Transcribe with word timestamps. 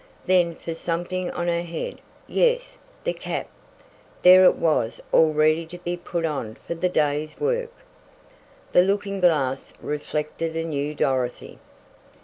Then 0.25 0.55
for 0.55 0.73
something 0.73 1.29
on 1.29 1.47
her 1.47 1.61
head. 1.61 2.01
Yes! 2.27 2.79
the 3.03 3.13
cap, 3.13 3.47
there 4.23 4.43
it 4.45 4.55
was 4.55 4.99
all 5.11 5.31
ready 5.31 5.63
to 5.67 5.77
be 5.77 5.95
put 5.95 6.25
on 6.25 6.55
for 6.65 6.73
the 6.73 6.89
day's 6.89 7.39
work. 7.39 7.71
The 8.71 8.81
looking 8.81 9.19
glass 9.19 9.73
reflected 9.79 10.55
a 10.55 10.63
new 10.63 10.95
Dorothy! 10.95 11.59